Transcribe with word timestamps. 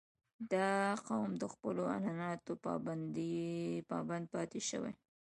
•دا 0.53 0.71
قوم 1.07 1.31
د 1.41 1.43
خپلو 1.53 1.83
عنعناتو 1.95 2.51
پابند 3.89 4.25
پاتې 4.33 4.59
شوی. 4.69 4.93